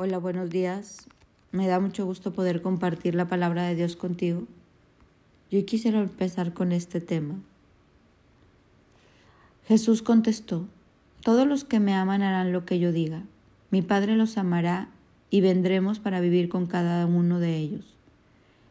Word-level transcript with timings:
Hola, 0.00 0.18
buenos 0.18 0.48
días. 0.48 1.08
Me 1.50 1.66
da 1.66 1.80
mucho 1.80 2.06
gusto 2.06 2.32
poder 2.32 2.62
compartir 2.62 3.16
la 3.16 3.26
palabra 3.26 3.64
de 3.64 3.74
Dios 3.74 3.96
contigo. 3.96 4.44
Yo 5.50 5.66
quisiera 5.66 5.98
empezar 5.98 6.54
con 6.54 6.70
este 6.70 7.00
tema. 7.00 7.34
Jesús 9.66 10.02
contestó, 10.02 10.68
Todos 11.24 11.48
los 11.48 11.64
que 11.64 11.80
me 11.80 11.94
aman 11.94 12.22
harán 12.22 12.52
lo 12.52 12.64
que 12.64 12.78
yo 12.78 12.92
diga. 12.92 13.24
Mi 13.72 13.82
Padre 13.82 14.14
los 14.14 14.38
amará 14.38 14.88
y 15.30 15.40
vendremos 15.40 15.98
para 15.98 16.20
vivir 16.20 16.48
con 16.48 16.66
cada 16.66 17.04
uno 17.04 17.40
de 17.40 17.56
ellos. 17.56 17.96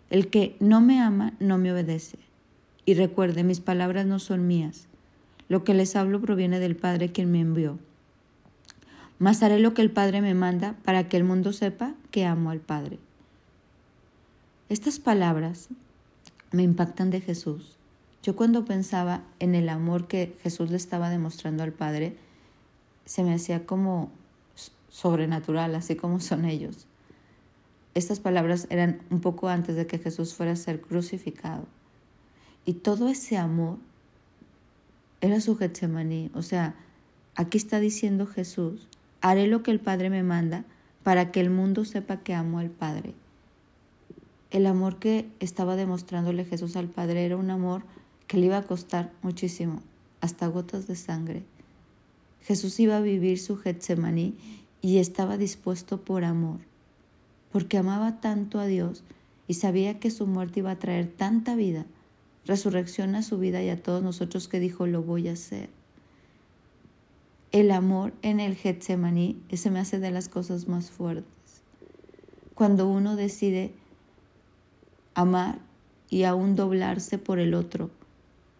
El 0.09 0.29
que 0.29 0.55
no 0.61 0.79
me 0.79 1.01
ama 1.01 1.33
no 1.41 1.57
me 1.57 1.73
obedece. 1.73 2.19
Y 2.85 2.93
recuerde, 2.93 3.43
mis 3.43 3.59
palabras 3.59 4.05
no 4.05 4.19
son 4.19 4.47
mías. 4.47 4.87
Lo 5.49 5.65
que 5.65 5.73
les 5.73 5.97
hablo 5.97 6.21
proviene 6.21 6.61
del 6.61 6.77
Padre 6.77 7.11
quien 7.11 7.29
me 7.33 7.41
envió 7.41 7.79
mas 9.19 9.41
haré 9.41 9.59
lo 9.59 9.73
que 9.73 9.81
el 9.81 9.91
Padre 9.91 10.21
me 10.21 10.33
manda 10.33 10.75
para 10.83 11.09
que 11.09 11.17
el 11.17 11.23
mundo 11.23 11.53
sepa 11.53 11.93
que 12.11 12.25
amo 12.25 12.51
al 12.51 12.59
Padre. 12.59 12.99
Estas 14.69 14.99
palabras 14.99 15.69
me 16.51 16.63
impactan 16.63 17.09
de 17.09 17.21
Jesús. 17.21 17.77
Yo 18.21 18.35
cuando 18.35 18.65
pensaba 18.65 19.23
en 19.39 19.55
el 19.55 19.69
amor 19.69 20.07
que 20.07 20.35
Jesús 20.43 20.69
le 20.69 20.77
estaba 20.77 21.09
demostrando 21.09 21.63
al 21.63 21.71
Padre, 21.71 22.17
se 23.05 23.23
me 23.23 23.33
hacía 23.33 23.65
como 23.65 24.11
sobrenatural, 24.89 25.75
así 25.75 25.95
como 25.95 26.19
son 26.19 26.45
ellos. 26.45 26.85
Estas 27.93 28.19
palabras 28.19 28.67
eran 28.69 29.01
un 29.09 29.21
poco 29.21 29.47
antes 29.47 29.75
de 29.75 29.87
que 29.87 29.97
Jesús 29.97 30.33
fuera 30.33 30.51
a 30.51 30.55
ser 30.57 30.81
crucificado. 30.81 31.65
Y 32.65 32.73
todo 32.73 33.07
ese 33.07 33.37
amor 33.37 33.77
era 35.21 35.39
su 35.39 35.55
Getsemaní. 35.55 36.29
O 36.33 36.41
sea, 36.41 36.75
aquí 37.35 37.57
está 37.57 37.79
diciendo 37.79 38.27
Jesús 38.27 38.87
Haré 39.21 39.47
lo 39.47 39.63
que 39.63 39.71
el 39.71 39.79
Padre 39.79 40.09
me 40.09 40.21
manda 40.21 40.63
para 41.03 41.31
que 41.31 41.39
el 41.39 41.49
mundo 41.49 41.85
sepa 41.85 42.17
que 42.17 42.33
amo 42.33 42.59
al 42.59 42.69
Padre. 42.69 43.15
El 44.51 44.65
amor 44.67 44.99
que 44.99 45.29
estaba 45.39 45.75
demostrándole 45.75 46.45
Jesús 46.45 46.75
al 46.75 46.87
Padre 46.87 47.25
era 47.25 47.35
un 47.35 47.49
amor 47.49 47.83
que 48.27 48.37
le 48.37 48.45
iba 48.45 48.57
a 48.57 48.63
costar 48.63 49.11
muchísimo, 49.23 49.81
hasta 50.21 50.47
gotas 50.47 50.87
de 50.87 50.95
sangre. 50.95 51.43
Jesús 52.41 52.79
iba 52.79 52.97
a 52.97 53.01
vivir 53.01 53.39
su 53.39 53.57
Getsemaní 53.57 54.35
y 54.81 54.99
estaba 54.99 55.37
dispuesto 55.37 56.01
por 56.01 56.23
amor, 56.23 56.59
porque 57.51 57.77
amaba 57.77 58.21
tanto 58.21 58.59
a 58.59 58.67
Dios 58.67 59.03
y 59.47 59.55
sabía 59.55 59.99
que 59.99 60.11
su 60.11 60.27
muerte 60.27 60.59
iba 60.59 60.71
a 60.71 60.79
traer 60.79 61.07
tanta 61.07 61.55
vida, 61.55 61.85
resurrección 62.45 63.15
a 63.15 63.23
su 63.23 63.39
vida 63.39 63.63
y 63.63 63.69
a 63.69 63.81
todos 63.81 64.03
nosotros 64.03 64.47
que 64.47 64.59
dijo, 64.59 64.87
lo 64.87 65.01
voy 65.01 65.27
a 65.27 65.33
hacer 65.33 65.76
el 67.51 67.71
amor 67.71 68.13
en 68.21 68.39
el 68.39 68.55
Getsemaní 68.55 69.41
se 69.53 69.71
me 69.71 69.79
hace 69.79 69.99
de 69.99 70.11
las 70.11 70.27
cosas 70.27 70.67
más 70.67 70.91
fuertes. 70.91 71.63
Cuando 72.53 72.87
uno 72.89 73.15
decide 73.15 73.71
amar 75.13 75.59
y 76.09 76.23
aún 76.23 76.55
doblarse 76.55 77.17
por 77.17 77.39
el 77.39 77.53
otro, 77.53 77.89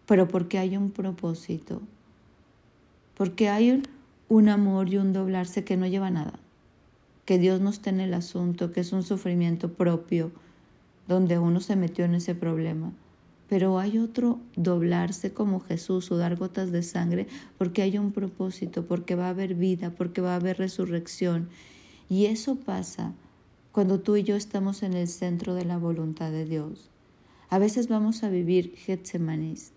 pero 0.06 0.26
porque 0.28 0.58
hay 0.58 0.76
un 0.76 0.90
propósito, 0.90 1.82
porque 3.16 3.48
hay 3.48 3.82
un, 4.28 4.48
amor 4.48 4.88
y 4.88 4.96
un 4.96 5.12
doblarse 5.12 5.64
que 5.64 5.76
no 5.76 5.86
lleva 5.86 6.10
nada, 6.10 6.38
que 7.24 7.38
Dios 7.38 7.60
no 7.60 7.70
está 7.70 7.90
en 7.90 8.00
el 8.00 8.14
asunto, 8.14 8.72
que 8.72 8.80
es 8.80 8.92
un 8.92 9.02
sufrimiento 9.02 9.72
propio, 9.72 10.30
donde 11.06 11.38
uno 11.38 11.60
se 11.60 11.76
metió 11.76 12.04
en 12.04 12.14
ese 12.14 12.34
problema 12.34 12.92
pero 13.48 13.78
hay 13.78 13.98
otro 13.98 14.40
doblarse 14.56 15.32
como 15.32 15.60
Jesús, 15.60 16.04
sudar 16.04 16.36
gotas 16.36 16.70
de 16.70 16.82
sangre, 16.82 17.26
porque 17.56 17.82
hay 17.82 17.96
un 17.96 18.12
propósito, 18.12 18.84
porque 18.86 19.14
va 19.14 19.26
a 19.26 19.30
haber 19.30 19.54
vida, 19.54 19.90
porque 19.96 20.20
va 20.20 20.32
a 20.32 20.36
haber 20.36 20.58
resurrección. 20.58 21.48
Y 22.10 22.26
eso 22.26 22.56
pasa 22.56 23.14
cuando 23.72 24.00
tú 24.00 24.16
y 24.16 24.22
yo 24.22 24.36
estamos 24.36 24.82
en 24.82 24.92
el 24.92 25.08
centro 25.08 25.54
de 25.54 25.64
la 25.64 25.78
voluntad 25.78 26.30
de 26.30 26.44
Dios. 26.44 26.90
A 27.48 27.58
veces 27.58 27.88
vamos 27.88 28.22
a 28.22 28.28
vivir 28.28 28.74
Getsemanis, 28.76 29.72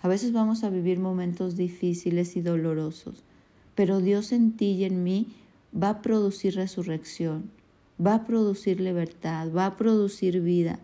a 0.00 0.06
veces 0.06 0.32
vamos 0.32 0.62
a 0.62 0.70
vivir 0.70 1.00
momentos 1.00 1.56
difíciles 1.56 2.36
y 2.36 2.40
dolorosos, 2.40 3.24
pero 3.74 4.00
Dios 4.00 4.30
en 4.30 4.52
ti 4.52 4.72
y 4.72 4.84
en 4.84 5.02
mí 5.02 5.26
va 5.74 5.88
a 5.88 6.02
producir 6.02 6.54
resurrección, 6.54 7.50
va 8.04 8.14
a 8.14 8.24
producir 8.26 8.80
libertad, 8.80 9.48
va 9.52 9.66
a 9.66 9.76
producir 9.76 10.40
vida 10.40 10.78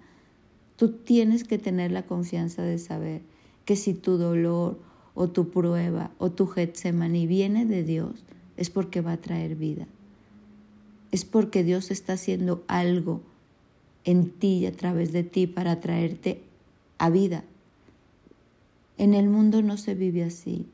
Tú 0.82 0.88
tienes 0.88 1.44
que 1.44 1.58
tener 1.58 1.92
la 1.92 2.06
confianza 2.06 2.60
de 2.64 2.76
saber 2.76 3.22
que 3.64 3.76
si 3.76 3.94
tu 3.94 4.16
dolor 4.16 4.80
o 5.14 5.28
tu 5.28 5.48
prueba 5.48 6.10
o 6.18 6.32
tu 6.32 6.48
Getsemaní 6.48 7.28
viene 7.28 7.66
de 7.66 7.84
Dios, 7.84 8.24
es 8.56 8.68
porque 8.68 9.00
va 9.00 9.12
a 9.12 9.20
traer 9.20 9.54
vida. 9.54 9.86
Es 11.12 11.24
porque 11.24 11.62
Dios 11.62 11.92
está 11.92 12.14
haciendo 12.14 12.64
algo 12.66 13.20
en 14.02 14.30
ti 14.30 14.54
y 14.54 14.66
a 14.66 14.72
través 14.72 15.12
de 15.12 15.22
ti 15.22 15.46
para 15.46 15.78
traerte 15.78 16.42
a 16.98 17.10
vida. 17.10 17.44
En 18.98 19.14
el 19.14 19.28
mundo 19.28 19.62
no 19.62 19.76
se 19.76 19.94
vive 19.94 20.24
así. 20.24 20.66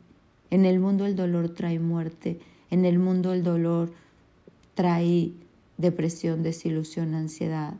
En 0.48 0.64
el 0.64 0.80
mundo 0.80 1.04
el 1.04 1.16
dolor 1.16 1.50
trae 1.50 1.80
muerte. 1.80 2.40
En 2.70 2.86
el 2.86 2.98
mundo 2.98 3.34
el 3.34 3.42
dolor 3.42 3.92
trae 4.74 5.32
depresión, 5.76 6.42
desilusión, 6.42 7.14
ansiedad. 7.14 7.74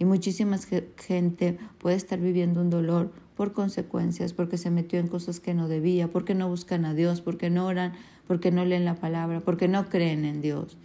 Y 0.00 0.06
muchísima 0.06 0.58
gente 0.96 1.58
puede 1.78 1.94
estar 1.94 2.18
viviendo 2.18 2.62
un 2.62 2.70
dolor 2.70 3.12
por 3.36 3.52
consecuencias, 3.52 4.32
porque 4.32 4.56
se 4.56 4.70
metió 4.70 4.98
en 4.98 5.08
cosas 5.08 5.40
que 5.40 5.52
no 5.52 5.68
debía, 5.68 6.08
porque 6.08 6.34
no 6.34 6.48
buscan 6.48 6.86
a 6.86 6.94
Dios, 6.94 7.20
porque 7.20 7.50
no 7.50 7.66
oran, 7.66 7.92
porque 8.26 8.50
no 8.50 8.64
leen 8.64 8.86
la 8.86 8.94
palabra, 8.94 9.40
porque 9.40 9.68
no 9.68 9.90
creen 9.90 10.24
en 10.24 10.40
Dios. 10.40 10.78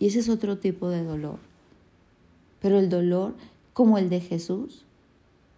Y 0.00 0.08
ese 0.08 0.18
es 0.18 0.28
otro 0.28 0.58
tipo 0.58 0.90
de 0.90 1.04
dolor. 1.04 1.38
Pero 2.60 2.80
el 2.80 2.88
dolor, 2.88 3.36
como 3.74 3.96
el 3.96 4.10
de 4.10 4.20
Jesús, 4.20 4.84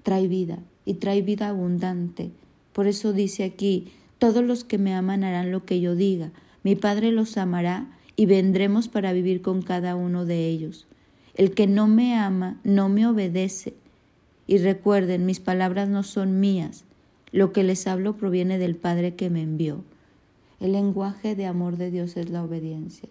trae 0.03 0.29
vida 0.29 0.59
y 0.85 0.95
trae 0.95 1.23
vida 1.23 1.49
abundante. 1.49 2.31
Por 2.75 2.87
eso 2.87 3.15
dice 3.15 3.45
aquí, 3.45 3.93
todos 4.19 4.45
los 4.45 4.63
que 4.63 4.77
me 4.77 4.95
aman 4.95 5.25
harán 5.25 5.53
lo 5.53 5.65
que 5.65 5.81
yo 5.81 5.95
diga. 5.95 6.33
Mi 6.63 6.77
Padre 6.77 7.13
los 7.13 7.39
amará 7.39 7.99
y 8.15 8.27
vendremos 8.27 8.89
para 8.89 9.15
vivir 9.15 9.41
con 9.41 9.63
cada 9.63 9.97
uno 9.97 10.27
de 10.27 10.49
ellos. 10.49 10.87
El 11.35 11.53
que 11.55 11.67
no 11.67 11.87
me 11.87 12.17
ama 12.17 12.59
no 12.65 12.89
me 12.89 13.07
obedece. 13.07 13.75
Y 14.47 14.59
recuerden, 14.59 15.27
mis 15.27 15.41
palabras 15.41 15.89
no 15.89 16.03
son 16.03 16.41
mías. 16.41 16.85
Lo 17.33 17.53
que 17.53 17.63
les 17.63 17.87
hablo 17.87 18.17
proviene 18.17 18.59
del 18.59 18.75
Padre 18.75 19.15
que 19.15 19.31
me 19.31 19.43
envió. 19.43 19.85
El 20.59 20.73
lenguaje 20.73 21.37
de 21.37 21.47
amor 21.47 21.77
de 21.77 21.91
Dios 21.91 22.17
es 22.17 22.31
la 22.31 22.43
obediencia. 22.43 23.09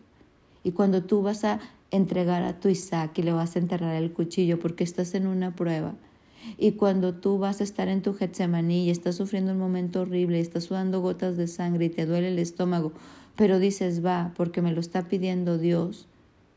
Y 0.64 0.72
cuando 0.72 1.04
tú 1.04 1.22
vas 1.22 1.46
a 1.46 1.60
entregar 1.92 2.44
a 2.44 2.60
tu 2.60 2.68
Isaac 2.70 3.18
y 3.18 3.24
le 3.24 3.32
vas 3.32 3.56
a 3.56 3.60
enterrar 3.60 3.96
el 3.96 4.12
cuchillo 4.12 4.60
porque 4.60 4.84
estás 4.84 5.16
en 5.16 5.26
una 5.26 5.56
prueba, 5.56 5.96
y 6.58 6.74
cuando 6.74 7.16
tú 7.16 7.38
vas 7.38 7.62
a 7.62 7.64
estar 7.64 7.88
en 7.88 8.02
tu 8.02 8.14
Getsemaní 8.14 8.86
y 8.86 8.90
estás 8.90 9.16
sufriendo 9.16 9.54
un 9.54 9.60
momento 9.60 10.02
horrible, 10.02 10.38
y 10.38 10.42
estás 10.42 10.66
sudando 10.66 11.02
gotas 11.02 11.38
de 11.38 11.48
sangre 11.48 11.86
y 11.86 11.90
te 11.90 12.06
duele 12.06 12.30
el 12.30 12.40
estómago, 12.40 12.92
pero 13.36 13.60
dices, 13.60 14.06
va, 14.06 14.34
porque 14.36 14.62
me 14.62 14.74
lo 14.74 14.82
está 14.82 15.08
pidiendo 15.08 15.58
Dios, 15.58 16.08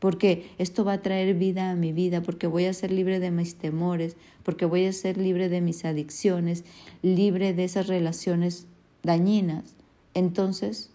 porque 0.03 0.49
esto 0.57 0.83
va 0.83 0.91
a 0.91 1.01
traer 1.01 1.33
vida 1.33 1.71
a 1.71 1.75
mi 1.75 1.93
vida, 1.93 2.21
porque 2.21 2.45
voy 2.45 2.65
a 2.65 2.73
ser 2.73 2.91
libre 2.91 3.21
de 3.21 3.31
mis 3.31 3.55
temores, 3.55 4.17
porque 4.43 4.65
voy 4.65 4.85
a 4.85 4.91
ser 4.91 5.17
libre 5.17 5.47
de 5.47 5.61
mis 5.61 5.85
adicciones, 5.85 6.65
libre 7.01 7.53
de 7.53 7.63
esas 7.63 7.87
relaciones 7.87 8.67
dañinas. 9.01 9.77
Entonces, 10.13 10.89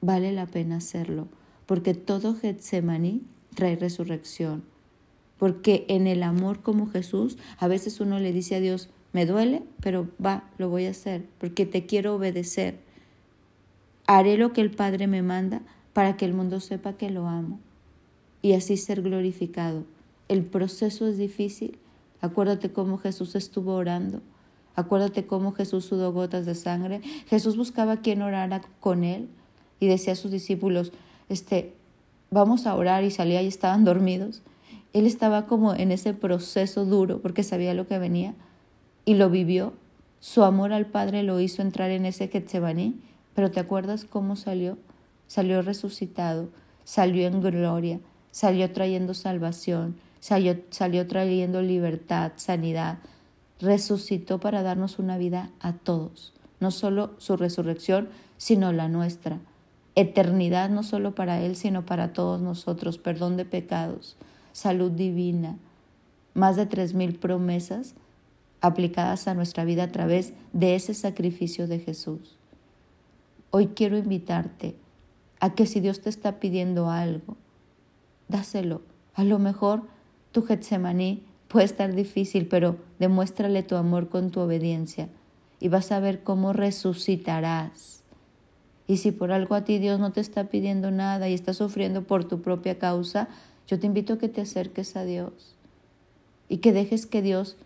vale 0.00 0.32
la 0.32 0.46
pena 0.46 0.78
hacerlo, 0.78 1.28
porque 1.66 1.94
todo 1.94 2.34
Getsemaní 2.34 3.22
trae 3.54 3.76
resurrección. 3.76 4.64
Porque 5.38 5.84
en 5.86 6.08
el 6.08 6.24
amor 6.24 6.62
como 6.62 6.88
Jesús, 6.88 7.38
a 7.58 7.68
veces 7.68 8.00
uno 8.00 8.18
le 8.18 8.32
dice 8.32 8.56
a 8.56 8.60
Dios, 8.60 8.90
me 9.12 9.24
duele, 9.24 9.62
pero 9.80 10.08
va, 10.20 10.50
lo 10.58 10.68
voy 10.68 10.86
a 10.86 10.90
hacer, 10.90 11.26
porque 11.38 11.64
te 11.64 11.86
quiero 11.86 12.16
obedecer. 12.16 12.80
Haré 14.08 14.36
lo 14.36 14.52
que 14.52 14.62
el 14.62 14.72
Padre 14.72 15.06
me 15.06 15.22
manda 15.22 15.62
para 15.92 16.16
que 16.16 16.24
el 16.24 16.34
mundo 16.34 16.58
sepa 16.58 16.94
que 16.94 17.08
lo 17.08 17.28
amo 17.28 17.60
y 18.42 18.52
así 18.52 18.76
ser 18.76 19.02
glorificado. 19.02 19.84
El 20.28 20.44
proceso 20.44 21.06
es 21.06 21.18
difícil. 21.18 21.78
Acuérdate 22.20 22.72
cómo 22.72 22.98
Jesús 22.98 23.34
estuvo 23.34 23.74
orando. 23.74 24.20
Acuérdate 24.76 25.26
cómo 25.26 25.52
Jesús 25.52 25.84
sudó 25.84 26.12
gotas 26.12 26.46
de 26.46 26.54
sangre. 26.54 27.00
Jesús 27.26 27.56
buscaba 27.56 27.98
quien 27.98 28.22
orara 28.22 28.62
con 28.78 29.04
él 29.04 29.28
y 29.78 29.88
decía 29.88 30.12
a 30.12 30.16
sus 30.16 30.30
discípulos, 30.30 30.92
este, 31.28 31.74
vamos 32.30 32.66
a 32.66 32.74
orar 32.74 33.04
y 33.04 33.10
salía 33.10 33.42
y 33.42 33.48
estaban 33.48 33.84
dormidos. 33.84 34.42
Él 34.92 35.06
estaba 35.06 35.46
como 35.46 35.74
en 35.74 35.92
ese 35.92 36.14
proceso 36.14 36.84
duro 36.84 37.20
porque 37.20 37.42
sabía 37.42 37.74
lo 37.74 37.86
que 37.86 37.98
venía 37.98 38.34
y 39.04 39.14
lo 39.14 39.30
vivió. 39.30 39.72
Su 40.20 40.44
amor 40.44 40.72
al 40.72 40.86
Padre 40.86 41.22
lo 41.22 41.40
hizo 41.40 41.62
entrar 41.62 41.90
en 41.90 42.04
ese 42.04 42.28
Getsemaní, 42.28 43.00
pero 43.34 43.50
¿te 43.50 43.60
acuerdas 43.60 44.04
cómo 44.04 44.36
salió? 44.36 44.76
Salió 45.26 45.62
resucitado, 45.62 46.48
salió 46.84 47.26
en 47.26 47.40
gloria, 47.40 48.00
salió 48.30 48.72
trayendo 48.72 49.14
salvación, 49.14 49.96
salió, 50.20 50.56
salió 50.70 51.06
trayendo 51.06 51.62
libertad, 51.62 52.32
sanidad, 52.36 52.98
resucitó 53.60 54.40
para 54.40 54.62
darnos 54.62 54.98
una 54.98 55.18
vida 55.18 55.50
a 55.60 55.72
todos, 55.74 56.32
no 56.60 56.70
solo 56.70 57.12
su 57.18 57.36
resurrección, 57.36 58.08
sino 58.36 58.72
la 58.72 58.88
nuestra. 58.88 59.40
eternidad 59.96 60.70
no 60.70 60.82
solo 60.82 61.14
para 61.14 61.42
Él, 61.42 61.56
sino 61.56 61.84
para 61.84 62.12
todos 62.12 62.40
nosotros, 62.40 62.96
perdón 62.96 63.36
de 63.36 63.44
pecados, 63.44 64.16
salud 64.52 64.92
divina, 64.92 65.58
más 66.32 66.56
de 66.56 66.64
tres 66.64 66.94
mil 66.94 67.18
promesas 67.18 67.94
aplicadas 68.60 69.26
a 69.26 69.34
nuestra 69.34 69.64
vida 69.64 69.84
a 69.84 69.92
través 69.92 70.32
de 70.52 70.74
ese 70.74 70.94
sacrificio 70.94 71.66
de 71.66 71.80
Jesús. 71.80 72.36
Hoy 73.50 73.68
quiero 73.68 73.98
invitarte 73.98 74.76
a 75.40 75.54
que 75.54 75.66
si 75.66 75.80
Dios 75.80 76.00
te 76.00 76.08
está 76.08 76.38
pidiendo 76.38 76.88
algo, 76.88 77.36
dáselo. 78.30 78.82
A 79.14 79.24
lo 79.24 79.38
mejor 79.38 79.82
tu 80.32 80.42
Getsemaní 80.42 81.24
puede 81.48 81.66
estar 81.66 81.94
difícil, 81.94 82.46
pero 82.46 82.76
demuéstrale 82.98 83.62
tu 83.62 83.76
amor 83.76 84.08
con 84.08 84.30
tu 84.30 84.40
obediencia 84.40 85.08
y 85.58 85.68
vas 85.68 85.92
a 85.92 86.00
ver 86.00 86.22
cómo 86.22 86.52
resucitarás. 86.52 88.02
Y 88.86 88.96
si 88.96 89.12
por 89.12 89.30
algo 89.30 89.54
a 89.54 89.64
ti 89.64 89.78
Dios 89.78 90.00
no 90.00 90.12
te 90.12 90.20
está 90.20 90.44
pidiendo 90.44 90.90
nada 90.90 91.28
y 91.28 91.34
estás 91.34 91.58
sufriendo 91.58 92.02
por 92.02 92.24
tu 92.24 92.40
propia 92.40 92.78
causa, 92.78 93.28
yo 93.66 93.78
te 93.78 93.86
invito 93.86 94.14
a 94.14 94.18
que 94.18 94.28
te 94.28 94.40
acerques 94.40 94.96
a 94.96 95.04
Dios 95.04 95.54
y 96.48 96.58
que 96.58 96.72
dejes 96.72 97.06
que 97.06 97.22
Dios 97.22 97.56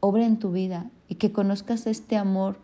obre 0.00 0.24
en 0.24 0.38
tu 0.38 0.50
vida 0.52 0.90
y 1.08 1.16
que 1.16 1.30
conozcas 1.32 1.86
este 1.86 2.16
amor 2.16 2.58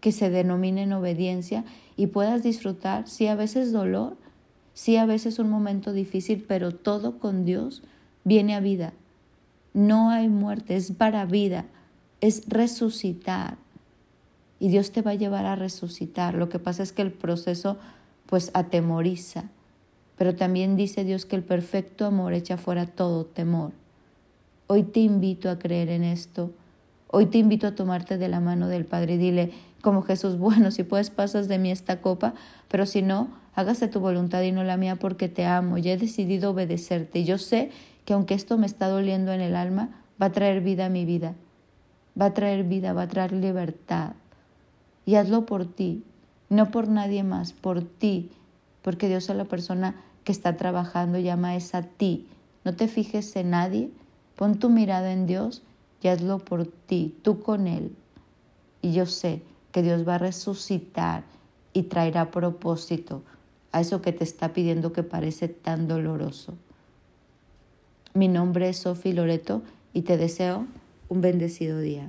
que 0.00 0.12
se 0.12 0.30
denomina 0.30 0.82
en 0.82 0.92
obediencia 0.92 1.64
y 1.96 2.08
puedas 2.08 2.42
disfrutar, 2.42 3.08
sí 3.08 3.26
a 3.26 3.34
veces 3.34 3.72
dolor, 3.72 4.16
sí 4.80 4.96
a 4.96 5.04
veces 5.04 5.38
un 5.38 5.50
momento 5.50 5.92
difícil, 5.92 6.42
pero 6.48 6.72
todo 6.72 7.18
con 7.18 7.44
Dios 7.44 7.82
viene 8.24 8.54
a 8.54 8.60
vida. 8.60 8.94
No 9.74 10.08
hay 10.08 10.30
muerte, 10.30 10.74
es 10.74 10.92
para 10.92 11.26
vida, 11.26 11.66
es 12.22 12.48
resucitar. 12.48 13.58
Y 14.58 14.70
Dios 14.70 14.90
te 14.90 15.02
va 15.02 15.10
a 15.10 15.16
llevar 15.16 15.44
a 15.44 15.54
resucitar. 15.54 16.34
Lo 16.34 16.48
que 16.48 16.58
pasa 16.58 16.82
es 16.82 16.92
que 16.92 17.02
el 17.02 17.12
proceso 17.12 17.76
pues 18.24 18.50
atemoriza. 18.54 19.50
Pero 20.16 20.34
también 20.34 20.76
dice 20.76 21.04
Dios 21.04 21.26
que 21.26 21.36
el 21.36 21.44
perfecto 21.44 22.06
amor 22.06 22.32
echa 22.32 22.56
fuera 22.56 22.86
todo 22.86 23.26
temor. 23.26 23.72
Hoy 24.66 24.84
te 24.84 25.00
invito 25.00 25.50
a 25.50 25.58
creer 25.58 25.90
en 25.90 26.04
esto. 26.04 26.52
Hoy 27.08 27.26
te 27.26 27.36
invito 27.36 27.66
a 27.66 27.74
tomarte 27.74 28.16
de 28.16 28.28
la 28.28 28.40
mano 28.40 28.66
del 28.66 28.86
Padre 28.86 29.16
y 29.16 29.18
dile, 29.18 29.52
como 29.82 30.00
Jesús, 30.00 30.38
bueno, 30.38 30.70
si 30.70 30.84
puedes 30.84 31.10
pasas 31.10 31.48
de 31.48 31.58
mí 31.58 31.70
esta 31.70 32.00
copa, 32.00 32.32
pero 32.68 32.86
si 32.86 33.02
no, 33.02 33.39
hágase 33.60 33.88
tu 33.88 34.00
voluntad 34.00 34.42
y 34.42 34.52
no 34.52 34.64
la 34.64 34.76
mía 34.76 34.96
porque 34.96 35.28
te 35.28 35.44
amo 35.46 35.78
y 35.78 35.88
he 35.88 35.96
decidido 35.96 36.50
obedecerte. 36.50 37.24
Yo 37.24 37.38
sé 37.38 37.70
que 38.04 38.14
aunque 38.14 38.34
esto 38.34 38.58
me 38.58 38.66
está 38.66 38.88
doliendo 38.88 39.32
en 39.32 39.40
el 39.40 39.54
alma, 39.54 40.02
va 40.20 40.26
a 40.26 40.32
traer 40.32 40.60
vida 40.60 40.86
a 40.86 40.88
mi 40.88 41.04
vida, 41.04 41.34
va 42.20 42.26
a 42.26 42.34
traer 42.34 42.64
vida, 42.64 42.92
va 42.92 43.02
a 43.02 43.08
traer 43.08 43.32
libertad. 43.32 44.12
Y 45.06 45.14
hazlo 45.14 45.46
por 45.46 45.66
ti, 45.66 46.02
no 46.48 46.70
por 46.70 46.88
nadie 46.88 47.22
más, 47.22 47.52
por 47.52 47.82
ti, 47.82 48.30
porque 48.82 49.08
Dios 49.08 49.28
es 49.30 49.36
la 49.36 49.44
persona 49.44 49.94
que 50.24 50.32
está 50.32 50.56
trabajando 50.56 51.18
y 51.18 51.22
llama 51.22 51.56
es 51.56 51.74
a 51.74 51.82
ti. 51.82 52.26
No 52.64 52.74
te 52.74 52.88
fijes 52.88 53.34
en 53.36 53.50
nadie, 53.50 53.90
pon 54.36 54.58
tu 54.58 54.68
mirada 54.68 55.12
en 55.12 55.26
Dios 55.26 55.62
y 56.02 56.08
hazlo 56.08 56.38
por 56.38 56.66
ti, 56.66 57.16
tú 57.22 57.40
con 57.40 57.66
Él. 57.66 57.94
Y 58.82 58.92
yo 58.92 59.06
sé 59.06 59.42
que 59.72 59.82
Dios 59.82 60.06
va 60.06 60.16
a 60.16 60.18
resucitar 60.18 61.24
y 61.72 61.84
traerá 61.84 62.30
propósito 62.30 63.22
a 63.72 63.80
eso 63.80 64.02
que 64.02 64.12
te 64.12 64.24
está 64.24 64.52
pidiendo 64.52 64.92
que 64.92 65.02
parece 65.02 65.48
tan 65.48 65.88
doloroso. 65.88 66.54
Mi 68.14 68.28
nombre 68.28 68.68
es 68.68 68.78
Sofi 68.78 69.12
Loreto 69.12 69.62
y 69.92 70.02
te 70.02 70.16
deseo 70.16 70.66
un 71.08 71.20
bendecido 71.20 71.78
día. 71.78 72.08